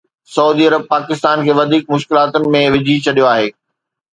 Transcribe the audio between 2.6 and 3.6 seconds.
وجهي ڇڏيو آهي